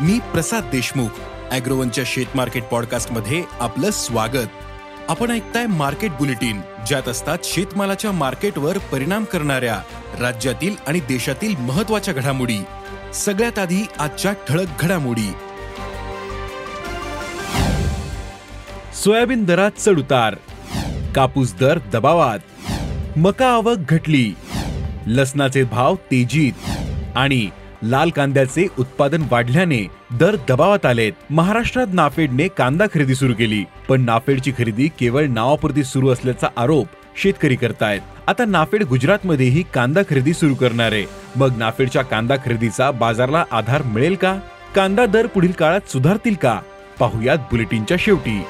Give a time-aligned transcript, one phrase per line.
[0.00, 1.08] मी प्रसाद देशमुख
[1.50, 4.46] अॅग्रोवनच्या शेत मार्केट पॉडकास्टमध्ये आपलं स्वागत.
[5.08, 9.80] आपण ऐकताय मार्केट बुलेटिन ज्यात असतात शेतमालाच्या मार्केटवर परिणाम करणाऱ्या
[10.20, 12.58] राज्यातील आणि देशातील महत्त्वाच्या घडामोडी.
[13.14, 15.32] सगळ्यात आधी आजच्या ठळक घडामोडी.
[19.04, 20.34] सोयाबीन दरात चढ उतार
[21.14, 22.38] कापूस दर दबावात
[23.18, 24.32] मका आवक घटली
[25.06, 26.52] लसणाचे भाव तेजीत
[27.16, 27.48] आणि
[27.84, 29.80] लाल कांद्याचे उत्पादन वाढल्याने
[30.10, 31.12] दर दबावात आलेत.
[31.30, 36.86] महाराष्ट्रात नाफेडने कांदा खरेदी सुरू केली पण नाफेडची खरेदी केवळ नावापुरती सुरू असल्याचा आरोप
[37.22, 38.00] शेतकरी करतायत.
[38.26, 40.92] आता नाफेड गुजरातमध्येही कांदा खरेदी सुरू करणार.
[40.92, 41.04] आहे
[41.36, 44.38] मग नाफेडच्या कांदा खरेदीचा बाजारला आधार मिळेल का?
[44.74, 46.58] कांदा दर पुढील काळात सुधारतील का?
[46.98, 48.42] पाहुयात बुलेटिनच्या शेवटी.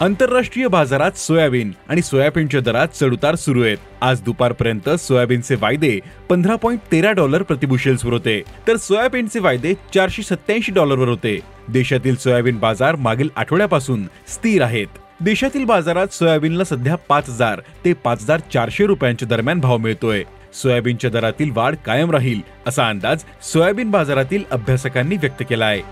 [0.00, 3.76] आंतरराष्ट्रीय बाजारात सोयाबीन आणि सोयाबीनच्या दरात चढउतार सुरू आहेत.
[4.00, 5.98] आज दुपारपर्यंत सोयाबीनचे वायदे
[6.28, 8.40] पंधरा पॉईंट तेरा डॉलर प्रतिबुशेल्सवर होते.
[8.68, 11.38] तर सोयाबीनचे वायदे चारशे सत्याऐंशी डॉलरवर होते.
[11.68, 14.86] देशातील सोयाबीन बाजार मागील आठवड्यापासून स्थिर आहेत.
[15.20, 20.24] देशातील बाजारात सोयाबीनला सध्या पाच हजार ते पाच हजार चारशे रुपयांच्या दरम्यान भाव मिळतोय.
[20.62, 25.82] सोयाबीनच्या दरातील वाढ कायम राहील असा अंदाज सोयाबीन बाजारातील अभ्यासकांनी व्यक्त केला आहे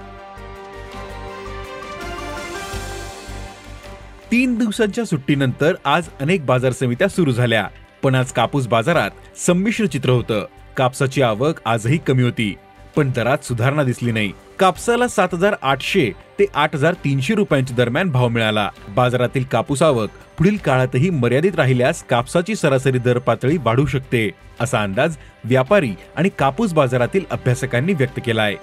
[4.33, 7.67] तीन दिवसांच्या सुट्टीनंतर आज अनेक बाजार समित्या सुरू झाल्या.
[8.03, 9.11] पण आज कापूस बाजारात
[9.47, 10.45] संमिश्र चित्र होतं.
[10.77, 12.55] कापसाची आवक आजही कमी होती.
[12.97, 14.33] पण दरात सुधारणा दिसली नाही.
[14.59, 18.71] कापसाला सात हजार आठशे ते आठ हजार तीनशे रुपयांच्या दरम्यान भाव मिळाला.
[18.89, 24.31] बाजारातील कापूस आवक पुढील काळातही मर्यादित राहिल्यास कापसाची सरासरी दर पातळी वाढू शकते
[24.61, 28.55] असा अंदाज व्यापारी आणि कापूस बाजारातील अभ्यासकांनी व्यक्त केलाय.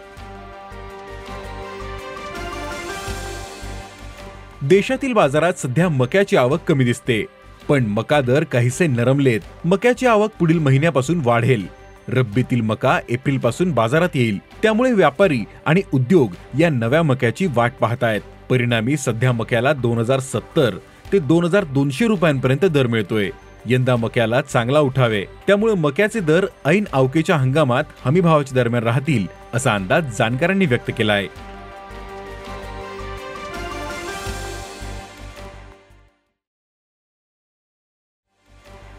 [4.61, 7.25] देशातील बाजारात सध्या मक्याची आवक कमी दिसते.
[7.67, 9.39] पण मका दर काहीसे नरमलेत.
[9.65, 11.65] मक्याची आवक पुढील महिन्यापासून वाढेल.
[12.07, 14.37] रब्बीतील मका एप्रिलपासून बाजारात येईल.
[14.37, 18.21] त्यामुळे व्यापारी आणि उद्योग या नव्या मक्याची वाट पाहतायत.
[18.49, 20.77] परिणामी सध्या मक्याला दोन हजार सत्तर
[21.13, 23.29] ते दोन हजार दोनशे रुपयांपर्यंत दर मिळतोय.
[23.65, 25.25] यंदा मक्याला चांगला उठावे.
[25.47, 31.54] त्यामुळे मक्याचे दर ऐन अवकेच्या हंगामात हमीभावाच्या दरम्यान राहतील असा अंदाज जाणकारांनी व्यक्त केला आहे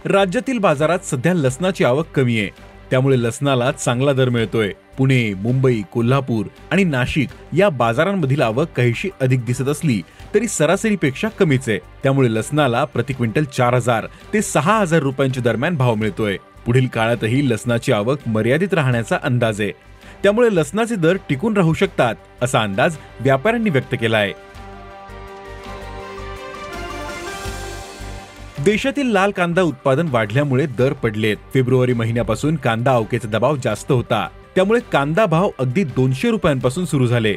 [0.05, 2.51] राज्यातील बाजारात सध्या लसणाची आवक कमी आहे.
[2.91, 4.73] त्यामुळे लसणाला चांगला दर मिळतोय.
[4.99, 10.01] पुणे मुंबई कोल्हापूर आणि नाशिक या बाजारांमधील आवक काहीशी अधिक दिसत असली
[10.35, 11.79] तरी सरासरीपेक्षा कमीच आहे.
[12.03, 16.37] त्यामुळे लसणाला प्रति क्विंटल चार हजार ते सहा हजार रुपयांच्या दरम्यान भाव मिळतोय.
[16.67, 19.73] पुढील काळातही लसणाची आवक मर्यादित राहण्याचा अंदाज आहे.
[20.23, 24.33] त्यामुळे लसणाचे दर टिकून राहू शकतात असा अंदाज व्यापाऱ्यांनी व्यक्त केला आहे
[28.67, 31.37] देशातील लाल कांदा उत्पादन वाढल्यामुळे दर पडलेत.
[31.55, 34.29] फेब्रुवारी महिन्यापासून कांदा अवकेचा दबाव जास्त होता.
[34.55, 37.37] त्यामुळे कांदा भाव अगदी दोनशे रुपयांपासून सुरू झाले.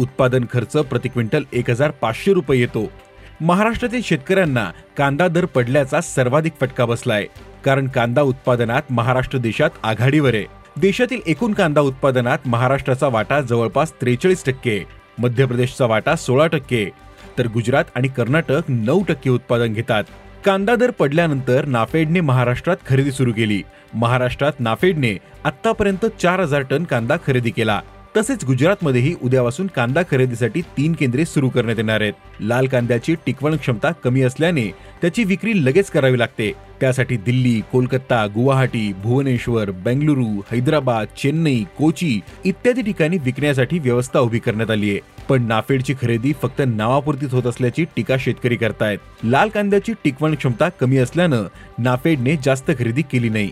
[0.00, 2.92] उत्पादन खर्च प्रति क्विंटल एक हजार पाचशे रुपये येतो.
[3.40, 7.26] महाराष्ट्रातील शेतकऱ्यांना कांदा दर पडल्याचा सर्वाधिक फटका बसलाय.
[7.64, 10.44] कारण कांदा उत्पादनात महाराष्ट्र देशात आघाडीवर आहे.
[10.76, 14.84] देशातील एकूण कांदा उत्पादनात महाराष्ट्राचा वाटा जवळपास त्रेचाळीस टक्के
[15.18, 16.90] मध्य प्रदेशचा वाटा सोळा टक्के.
[17.38, 20.04] तर गुजरात आणि कर्नाटक नऊ टक्के उत्पादन घेतात.
[20.48, 23.62] कांदा दर पडल्यानंतर नाफेडने महाराष्ट्रात खरेदी सुरू केली.
[23.94, 25.12] महाराष्ट्रात नाफेडने
[25.44, 27.80] आतापर्यंत चार हजार टन कांदा खरेदी केला.
[28.16, 32.12] तसेच गुजरातमध्येही उद्यापासून कांदा खरेदीसाठी तीन केंद्रे सुरू करण्यात येणार आहेत.
[32.40, 34.66] लाल कांद्याची टिकवण क्षमता कमी असल्याने
[35.00, 36.52] त्याची विक्री लगेच करावी लागते.
[36.80, 44.70] त्यासाठी दिल्ली कोलकाता गुवाहाटी भुवनेश्वर बेंगलुरू हैदराबाद चेन्नई कोची इत्यादी ठिकाणी विकण्यासाठी व्यवस्था उभी करण्यात
[44.70, 45.17] आली आहे.
[45.28, 48.98] पण नाफेडची खरेदी फक्त नावापुरतीच होत असल्याची टीका शेतकरी करतायत.
[49.24, 51.44] लाल कांद्याची टिकवण क्षमता कमी असल्यानं
[51.78, 53.50] नाफेडने जास्त खरेदी केली नाही.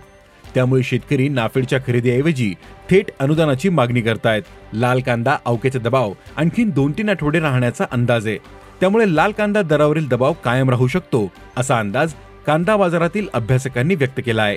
[0.54, 2.54] त्यामुळे शेतकरी नाफेडच्या खरेदीऐवजी
[2.90, 4.42] थेट अनुदानाची मागणी करतायत.
[4.72, 8.38] लाल कांदा अवक्याचा दबाव आणखीन दोन तीन आठवडे राहण्याचा अंदाज आहे.
[8.80, 12.14] त्यामुळे लाल कांदा दरावरील दबाव कायम राहू शकतो असा अंदाज
[12.46, 14.56] कांदा बाजारातील अभ्यासकांनी व्यक्त केला आहे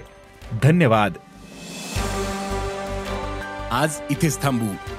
[0.63, 1.13] धन्यवाद.
[3.71, 4.98] आज इथेच थांबू.